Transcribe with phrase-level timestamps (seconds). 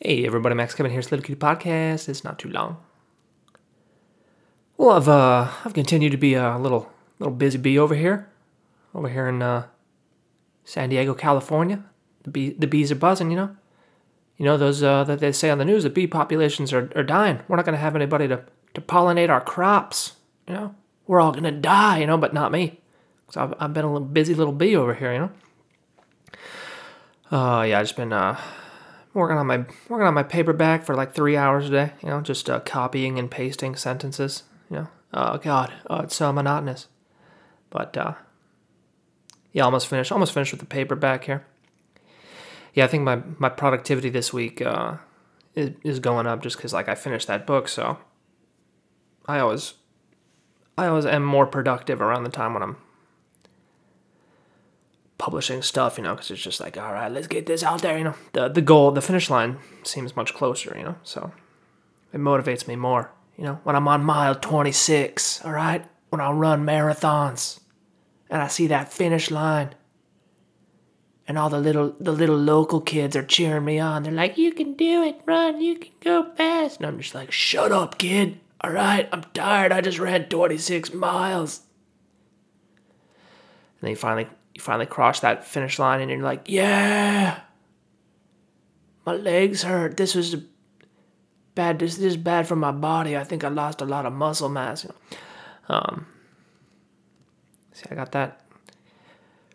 [0.00, 1.00] Hey everybody, Max Kevin here.
[1.00, 2.08] It's Little Kitty Podcast.
[2.08, 2.76] It's not too long.
[4.76, 8.28] Well, I've uh, I've continued to be a little little busy bee over here,
[8.94, 9.66] over here in uh,
[10.62, 11.82] San Diego, California.
[12.22, 13.56] The bee the bees are buzzing, you know.
[14.36, 17.02] You know those uh, that they say on the news the bee populations are, are
[17.02, 17.40] dying.
[17.48, 18.44] We're not gonna have anybody to,
[18.74, 20.14] to pollinate our crops.
[20.46, 20.74] You know,
[21.08, 21.98] we're all gonna die.
[21.98, 22.78] You know, but not me.
[23.30, 25.12] So I've, I've been a little busy little bee over here.
[25.12, 25.30] You know.
[27.36, 28.40] Uh, yeah, I've just been uh
[29.18, 29.58] working on my
[29.88, 31.92] working on my paperback for like three hours a day.
[32.02, 34.44] You know, just uh, copying and pasting sentences.
[34.70, 36.88] You know, oh god, oh it's so monotonous.
[37.70, 38.14] But uh,
[39.52, 40.12] yeah, almost finished.
[40.12, 41.44] Almost finished with the paperback here.
[42.74, 44.96] Yeah, I think my my productivity this week uh,
[45.54, 47.98] is, is going up just because like I finished that book, so
[49.26, 49.74] I always
[50.76, 52.76] I always am more productive around the time when I'm
[55.18, 57.98] publishing stuff, you know, because it's just like, all right, let's get this out there,
[57.98, 58.14] you know.
[58.32, 60.96] The the goal, the finish line seems much closer, you know.
[61.02, 61.32] So
[62.12, 66.30] it motivates me more, you know, when I'm on mile 26, all right, when I
[66.30, 67.60] run marathons,
[68.30, 69.74] and I see that finish line,
[71.26, 74.04] and all the little the little local kids are cheering me on.
[74.04, 77.32] They're like, "You can do it, run, you can go fast," and I'm just like,
[77.32, 79.70] "Shut up, kid." All right, I'm tired.
[79.70, 81.60] I just ran 26 miles.
[83.80, 84.26] And then you finally
[84.58, 87.42] you finally cross that finish line and you're like, yeah,
[89.06, 89.96] my legs hurt.
[89.96, 90.34] This was
[91.54, 91.78] bad.
[91.78, 93.16] This, this is bad for my body.
[93.16, 94.84] I think I lost a lot of muscle mass.
[95.68, 96.06] Um,
[97.72, 98.40] see, I got that,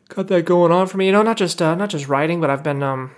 [0.07, 1.07] got that going on for me.
[1.07, 3.11] You know, not just uh, not just writing, but I've been um,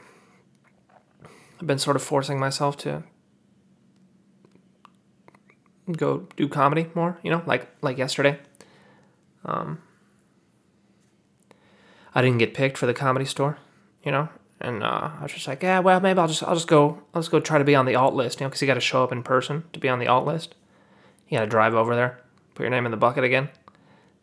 [1.61, 3.03] I've been sort of forcing myself to
[5.95, 7.20] go do comedy more.
[7.22, 8.39] You know, like like yesterday.
[9.45, 9.83] Um,
[12.16, 13.58] I didn't get picked for the comedy store,
[14.03, 14.30] you know,
[14.61, 17.21] and uh, I was just like, yeah, well, maybe I'll just I'll just go I'll
[17.21, 18.80] just go try to be on the alt list, you know, because you got to
[18.80, 20.55] show up in person to be on the alt list.
[21.27, 22.21] You got to drive over there,
[22.53, 23.49] put your name in the bucket again,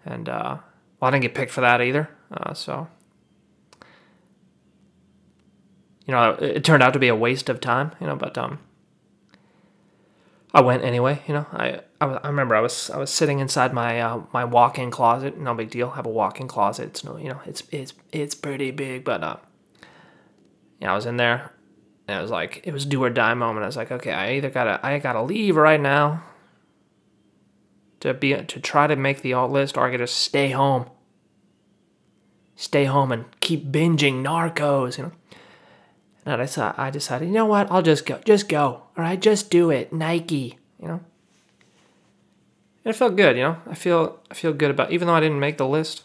[0.04, 0.56] and uh,
[0.98, 2.88] well, I didn't get picked for that either, uh, so
[6.06, 8.36] you know, it, it turned out to be a waste of time, you know, but
[8.38, 8.58] um.
[10.54, 11.22] I went anyway.
[11.26, 14.44] You know, I, I, I remember I was I was sitting inside my uh, my
[14.44, 15.38] walk-in closet.
[15.38, 15.90] No big deal.
[15.90, 16.88] I have a walk-in closet.
[16.88, 19.36] It's no, you know, it's it's it's pretty big, but uh,
[20.80, 21.52] yeah, I was in there,
[22.08, 23.62] and it was like it was do or die moment.
[23.62, 26.24] I was like, okay, I either gotta I gotta leave right now
[28.00, 30.90] to be to try to make the alt list, or I gotta stay home.
[32.56, 34.98] Stay home and keep binging Narcos.
[34.98, 35.12] You know.
[36.24, 37.70] And I decided, I decided, you know what?
[37.70, 38.20] I'll just go.
[38.24, 38.64] Just go.
[38.64, 39.92] All right, just do it.
[39.92, 40.58] Nike.
[40.80, 41.00] You know.
[42.84, 43.36] It felt good.
[43.36, 46.02] You know, I feel I feel good about even though I didn't make the list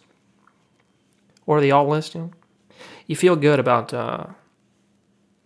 [1.45, 2.31] or the alt list, You know,
[3.07, 3.93] you feel good about.
[3.93, 4.27] Uh,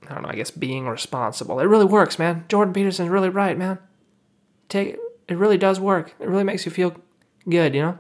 [0.10, 0.30] I don't know.
[0.30, 1.60] I guess being responsible.
[1.60, 2.44] It really works, man.
[2.50, 3.80] Jordan Peterson's really right, man.
[4.68, 4.98] Take
[5.28, 6.14] it really does work.
[6.20, 6.96] It really makes you feel
[7.48, 7.74] good.
[7.74, 8.00] You know.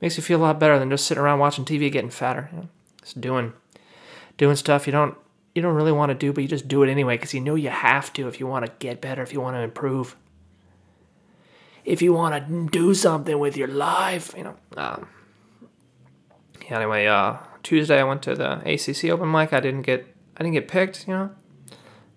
[0.00, 2.50] Makes you feel a lot better than just sitting around watching TV getting fatter.
[2.52, 2.68] You know?
[3.00, 3.54] Just doing
[4.36, 5.16] doing stuff you don't
[5.54, 7.54] you don't really want to do, but you just do it anyway because you know
[7.54, 10.16] you have to if you want to get better, if you want to improve,
[11.84, 14.56] if you want to do something with your life, you know.
[14.76, 15.08] Um,
[16.68, 19.52] anyway, uh, Tuesday I went to the ACC open mic.
[19.52, 20.06] I didn't get
[20.36, 21.30] I didn't get picked, you know,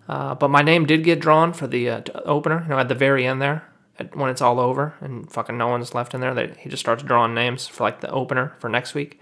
[0.08, 2.62] uh, but my name did get drawn for the uh, opener.
[2.64, 3.68] You know, at the very end there,
[4.00, 6.82] at, when it's all over and fucking no one's left in there, they, he just
[6.82, 9.20] starts drawing names for like the opener for next week.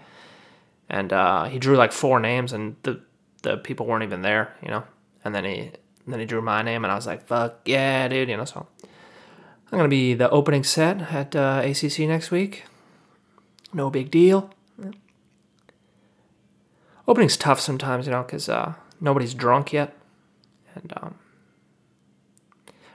[0.88, 3.02] And uh, he drew like four names, and the
[3.42, 4.84] the people weren't even there, you know.
[5.24, 5.72] And then he
[6.06, 8.44] then he drew my name, and I was like, "Fuck yeah, dude!" You know.
[8.44, 8.68] So
[9.70, 12.64] I'm gonna be the opening set at uh, ACC next week.
[13.72, 14.50] No big deal.
[17.08, 19.96] Opening's tough sometimes, you know, because uh, nobody's drunk yet,
[20.74, 21.14] and um,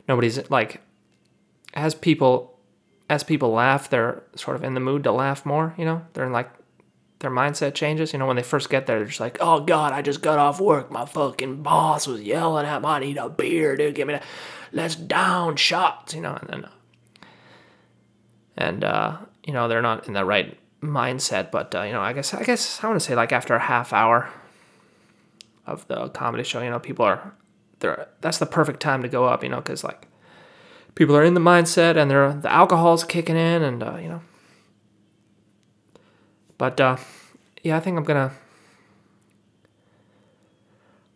[0.08, 0.82] nobody's like
[1.74, 2.58] as people
[3.10, 5.76] as people laugh, they're sort of in the mood to laugh more.
[5.78, 6.50] You know, they're in like
[7.22, 8.14] their mindset changes.
[8.14, 10.40] You know, when they first get there, they're just like, "Oh God, I just got
[10.40, 10.92] off work.
[10.92, 12.88] My fucking boss was yelling at me.
[12.88, 13.96] I need a beer, dude.
[13.96, 14.24] Give me that.
[14.72, 16.70] Let's down shots." You know, and then,
[18.58, 21.52] and uh, you know, they're not in the right mindset.
[21.52, 23.60] But uh, you know, I guess I guess I want to say like after a
[23.60, 24.30] half hour
[25.66, 27.34] of the comedy show, you know, people are
[27.80, 29.44] they're that's the perfect time to go up.
[29.44, 30.08] You know, because like
[30.96, 34.22] people are in the mindset and they're the alcohol's kicking in, and uh, you know
[36.62, 36.96] but uh,
[37.64, 38.34] yeah, I think I'm gonna.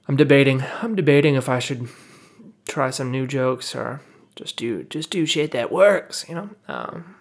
[0.07, 0.63] I'm debating.
[0.81, 1.87] I'm debating if I should
[2.67, 4.01] try some new jokes or
[4.35, 6.25] just do just do shit that works.
[6.27, 6.49] You know.
[6.67, 7.15] Um,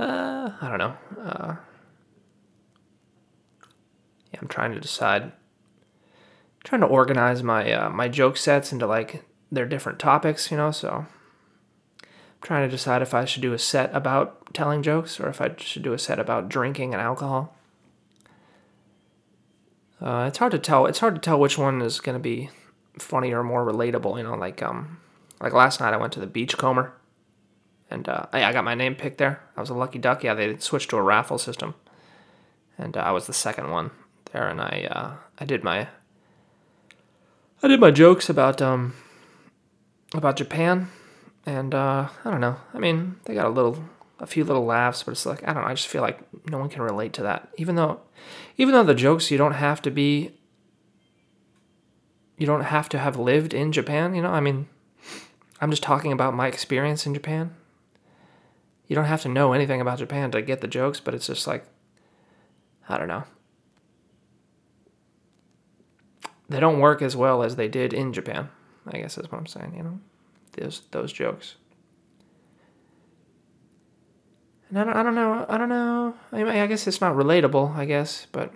[0.00, 0.96] uh, I don't know.
[1.16, 1.56] Uh,
[4.32, 5.30] yeah, I'm trying to decide
[6.64, 10.72] trying to organize my uh, my joke sets into like their different topics, you know.
[10.72, 11.06] So I'm
[12.42, 15.54] trying to decide if I should do a set about telling jokes or if I
[15.58, 17.56] should do a set about drinking and alcohol.
[20.00, 20.86] Uh, it's hard to tell.
[20.86, 22.50] It's hard to tell which one is going to be
[22.98, 24.16] funny or more relatable.
[24.16, 25.00] You know, like um,
[25.40, 26.92] like last night I went to the Beachcomber,
[27.88, 29.40] and uh, I, I got my name picked there.
[29.56, 30.24] I was a lucky duck.
[30.24, 31.76] Yeah, they switched to a raffle system,
[32.76, 33.92] and uh, I was the second one
[34.32, 35.86] there, and I uh, I did my
[37.62, 38.94] I did my jokes about um
[40.14, 40.88] about Japan,
[41.46, 42.56] and uh, I don't know.
[42.74, 43.84] I mean, they got a little,
[44.18, 45.68] a few little laughs, but it's like I don't know.
[45.68, 47.48] I just feel like no one can relate to that.
[47.56, 48.00] Even though,
[48.56, 50.32] even though the jokes you don't have to be,
[52.36, 54.14] you don't have to have lived in Japan.
[54.14, 54.68] You know, I mean,
[55.60, 57.54] I'm just talking about my experience in Japan.
[58.86, 61.46] You don't have to know anything about Japan to get the jokes, but it's just
[61.46, 61.64] like,
[62.88, 63.24] I don't know.
[66.52, 68.48] they don't work as well as they did in Japan.
[68.86, 69.74] I guess that's what I'm saying.
[69.76, 70.00] You know,
[70.52, 71.56] those those jokes.
[74.68, 75.46] And I don't, I don't know.
[75.48, 76.14] I don't know.
[76.32, 77.76] I, mean, I guess it's not relatable.
[77.76, 78.52] I guess, but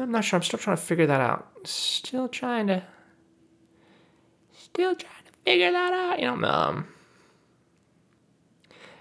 [0.00, 0.38] I'm not sure.
[0.38, 1.48] I'm still trying to figure that out.
[1.64, 2.82] Still trying to.
[4.52, 6.18] Still trying to figure that out.
[6.18, 6.88] You know, um.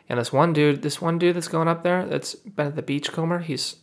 [0.08, 2.82] And this one dude, this one dude that's going up there, that's been at the
[2.82, 3.40] beachcomber.
[3.40, 3.78] He's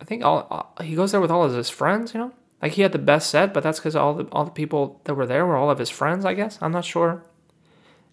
[0.00, 2.14] I think all he goes there with all of his friends.
[2.14, 4.50] You know, like he had the best set, but that's because all the all the
[4.50, 6.24] people that were there were all of his friends.
[6.24, 7.24] I guess I'm not sure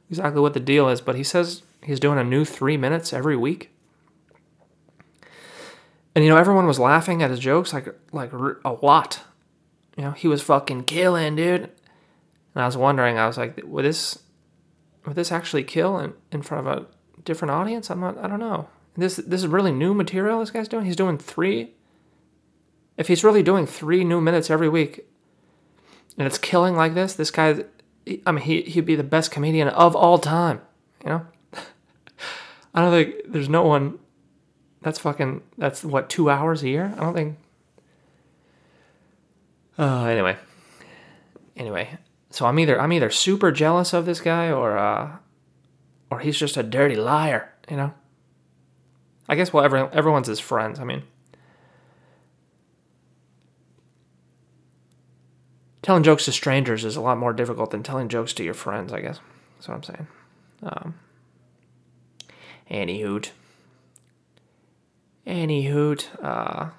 [0.09, 3.35] exactly what the deal is, but he says he's doing a new three minutes every
[3.35, 3.71] week.
[6.15, 9.21] And you know, everyone was laughing at his jokes like like a lot.
[9.97, 11.63] You know, he was fucking killing, dude.
[11.63, 14.19] And I was wondering, I was like, would this
[15.05, 16.85] would this actually kill in, in front of a
[17.23, 17.89] different audience?
[17.89, 18.17] I'm not.
[18.17, 18.67] I don't know.
[18.95, 20.39] This this is really new material.
[20.39, 20.85] This guy's doing.
[20.85, 21.73] He's doing three
[22.97, 25.05] if he's really doing three new minutes every week
[26.17, 27.63] and it's killing like this, this guy,
[28.25, 30.61] I mean, he, he'd be the best comedian of all time,
[31.03, 31.27] you know?
[32.73, 33.99] I don't think there's no one
[34.81, 36.93] that's fucking, that's what, two hours a year?
[36.97, 37.37] I don't think.
[39.77, 40.37] Uh, anyway.
[41.57, 41.97] Anyway,
[42.29, 45.17] so I'm either I'm either super jealous of this guy or uh,
[46.11, 47.93] or he's just a dirty liar, you know.
[49.27, 50.79] I guess well, every, everyone's his friends.
[50.79, 51.03] I mean,
[55.87, 58.91] telling jokes to strangers is a lot more difficult than telling jokes to your friends,
[58.91, 59.21] I guess.
[59.55, 60.07] That's what I'm saying.
[60.61, 60.95] Um,
[62.69, 63.31] any hoot.
[65.25, 66.09] Any hoot.
[66.21, 66.71] Uh,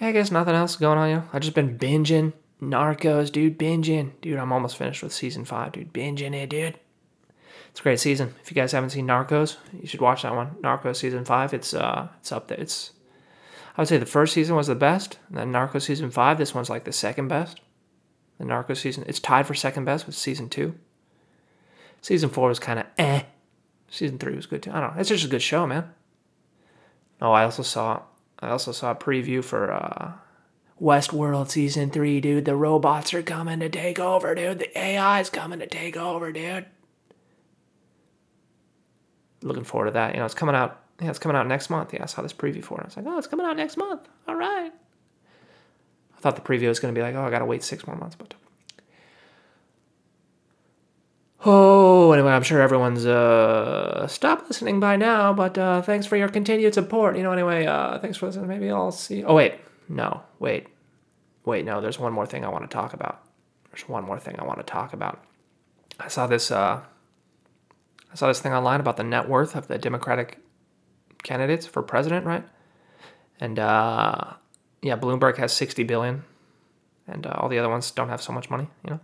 [0.00, 1.24] I guess nothing else going on, you know.
[1.34, 4.12] I just been binging Narcos, dude, binging.
[4.22, 5.92] Dude, I'm almost finished with season five, dude.
[5.92, 6.80] Binging it, dude.
[7.68, 8.34] It's a great season.
[8.40, 10.52] If you guys haven't seen Narcos, you should watch that one.
[10.62, 11.52] Narcos season five.
[11.52, 12.58] It's uh it's up there.
[12.58, 12.92] It's
[13.78, 15.20] I would say the first season was the best.
[15.30, 17.60] Then Narco season five, this one's like the second best.
[18.38, 20.74] The Narco season, it's tied for second best with season two.
[22.02, 23.22] Season four was kind of eh.
[23.88, 24.72] Season three was good too.
[24.72, 25.00] I don't know.
[25.00, 25.92] It's just a good show, man.
[27.22, 28.02] Oh, I also saw,
[28.40, 30.12] I also saw a preview for uh,
[30.82, 32.46] Westworld season three, dude.
[32.46, 34.58] The robots are coming to take over, dude.
[34.58, 36.66] The AI is coming to take over, dude.
[39.40, 40.14] Looking forward to that.
[40.14, 41.94] You know, it's coming out yeah, it's coming out next month.
[41.94, 42.82] Yeah, I saw this preview for it.
[42.82, 44.08] I was like, oh, it's coming out next month.
[44.26, 44.72] All right.
[46.16, 47.86] I thought the preview was going to be like, oh, I got to wait six
[47.86, 48.34] more months, but.
[51.44, 56.28] Oh, anyway, I'm sure everyone's uh stopped listening by now, but uh, thanks for your
[56.28, 57.16] continued support.
[57.16, 58.48] You know, anyway, uh, thanks for listening.
[58.48, 59.22] Maybe I'll see.
[59.22, 59.54] Oh wait,
[59.88, 60.66] no, wait,
[61.44, 61.80] wait, no.
[61.80, 63.22] There's one more thing I want to talk about.
[63.70, 65.22] There's one more thing I want to talk about.
[66.00, 66.50] I saw this.
[66.50, 66.80] Uh,
[68.10, 70.38] I saw this thing online about the net worth of the Democratic
[71.28, 72.44] candidates for president, right?
[73.38, 74.32] And uh,
[74.82, 76.24] yeah, Bloomberg has 60 billion,
[77.06, 79.00] and uh, all the other ones don't have so much money, you know.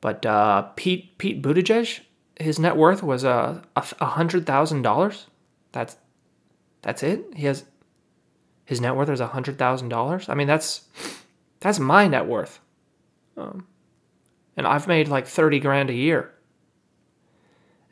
[0.00, 2.00] But uh, Pete Pete Buttigieg,
[2.36, 5.26] his net worth was uh, a hundred thousand dollars.
[5.72, 5.96] That's
[6.82, 7.24] that's it.
[7.34, 7.64] He has
[8.64, 10.28] his net worth is a hundred thousand dollars.
[10.28, 10.86] I mean, that's
[11.58, 12.60] that's my net worth.
[13.36, 13.66] Um,
[14.56, 16.32] and I've made like thirty grand a year.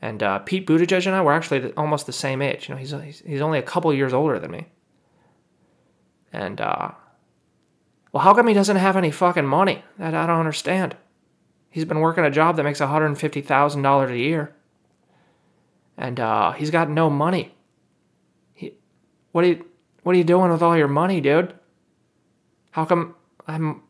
[0.00, 2.68] And uh, Pete Buttigieg and I were actually almost the same age.
[2.68, 4.66] You know, he's he's only a couple years older than me.
[6.32, 6.92] And uh,
[8.12, 9.82] well, how come he doesn't have any fucking money?
[9.98, 10.96] That I don't understand.
[11.70, 14.54] He's been working a job that makes one hundred fifty thousand dollars a year,
[15.96, 17.54] and uh, he's got no money.
[18.54, 18.74] He,
[19.32, 19.66] what are you
[20.02, 21.54] what are you doing with all your money, dude?
[22.70, 23.14] How come
[23.46, 23.82] I'm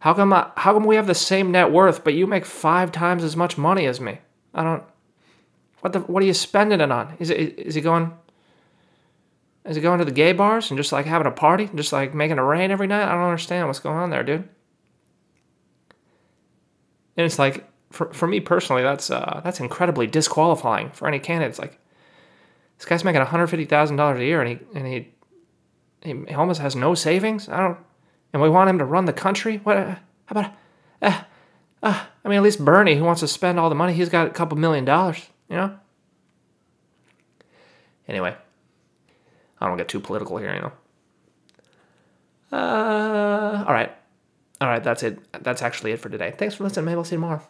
[0.00, 2.90] how come I, how come we have the same net worth, but you make five
[2.90, 4.18] times as much money as me?
[4.54, 4.82] I don't.
[5.80, 6.00] What the?
[6.00, 7.16] What are you spending it on?
[7.18, 7.58] Is it?
[7.58, 8.12] Is he going?
[9.64, 12.14] Is he going to the gay bars and just like having a party, just like
[12.14, 13.06] making a rain every night?
[13.06, 14.48] I don't understand what's going on there, dude.
[17.16, 21.58] And it's like, for, for me personally, that's uh, that's incredibly disqualifying for any candidate.
[21.58, 21.78] Like
[22.78, 25.12] this guy's making one hundred fifty thousand dollars a year, and he and he,
[26.02, 27.48] he almost has no savings.
[27.48, 27.78] I don't,
[28.32, 29.58] and we want him to run the country.
[29.58, 29.76] What?
[29.76, 29.94] Uh,
[30.26, 30.52] how about?
[31.02, 31.22] Uh,
[31.82, 34.26] uh, I mean, at least Bernie, who wants to spend all the money, he's got
[34.26, 35.29] a couple million dollars.
[35.50, 35.78] You know.
[38.08, 38.34] Anyway,
[39.60, 40.72] I don't get too political here, you know.
[42.50, 43.94] Uh, all right.
[44.60, 45.18] All right, that's it.
[45.42, 46.32] That's actually it for today.
[46.36, 46.86] Thanks for listening.
[46.86, 47.42] Maybe I'll see you tomorrow.